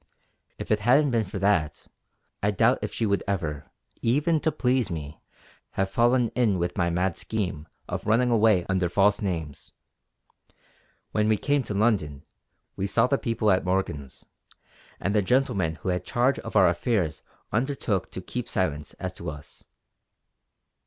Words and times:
If 0.57 0.71
it 0.71 0.79
hadn't 0.79 1.11
been 1.11 1.25
for 1.25 1.37
that, 1.37 1.85
I 2.41 2.49
doubt 2.49 2.79
if 2.81 2.91
she 2.91 3.05
would 3.05 3.23
ever, 3.27 3.69
even 4.01 4.39
to 4.39 4.51
please 4.51 4.89
me, 4.89 5.21
have 5.73 5.91
fallen 5.91 6.29
in 6.29 6.57
with 6.57 6.75
my 6.75 6.89
mad 6.89 7.17
scheme 7.19 7.67
of 7.87 8.07
running 8.07 8.31
away 8.31 8.65
under 8.67 8.89
false 8.89 9.21
names. 9.21 9.73
When 11.11 11.29
we 11.29 11.37
came 11.37 11.61
to 11.65 11.75
London 11.75 12.25
we 12.75 12.87
saw 12.87 13.05
the 13.05 13.19
people 13.19 13.51
at 13.51 13.63
Morgan's; 13.63 14.25
and 14.99 15.13
the 15.13 15.21
gentleman 15.21 15.75
who 15.75 15.89
had 15.89 16.03
charge 16.03 16.39
of 16.39 16.55
our 16.55 16.67
affairs 16.67 17.21
undertook 17.53 18.09
to 18.09 18.21
keep 18.21 18.49
silence 18.49 18.93
as 18.93 19.13
to 19.13 19.29
us. 19.29 19.65